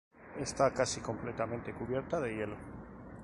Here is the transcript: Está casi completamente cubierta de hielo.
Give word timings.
Está 0.39 0.73
casi 0.73 0.99
completamente 0.99 1.75
cubierta 1.75 2.19
de 2.19 2.33
hielo. 2.35 2.55